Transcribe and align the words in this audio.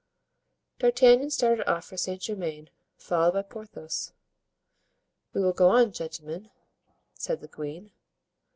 D'Artagnan 0.79 1.29
started 1.29 1.69
off 1.69 1.85
for 1.85 1.95
Saint 1.95 2.23
Germain, 2.23 2.71
followed 2.97 3.33
by 3.33 3.43
Porthos. 3.43 4.13
"We 5.31 5.43
will 5.43 5.53
go 5.53 5.69
on, 5.69 5.91
gentlemen," 5.91 6.49
said 7.13 7.39
the 7.39 7.47
queen. 7.47 7.91